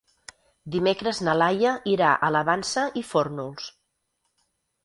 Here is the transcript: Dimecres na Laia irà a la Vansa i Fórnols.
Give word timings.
Dimecres 0.75 1.19
na 1.27 1.35
Laia 1.41 1.75
irà 1.93 2.13
a 2.15 2.31
la 2.37 2.43
Vansa 2.49 2.87
i 3.03 3.05
Fórnols. 3.13 3.73